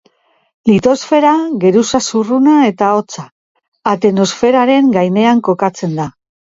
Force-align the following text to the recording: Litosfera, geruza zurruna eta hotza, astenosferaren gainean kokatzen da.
Litosfera, 0.69 1.33
geruza 1.65 2.01
zurruna 2.13 2.57
eta 2.71 2.91
hotza, 3.01 3.29
astenosferaren 3.95 4.93
gainean 5.01 5.49
kokatzen 5.51 6.01
da. 6.03 6.15